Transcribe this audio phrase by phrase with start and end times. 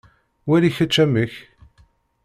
[0.47, 1.31] Wali kečč amek.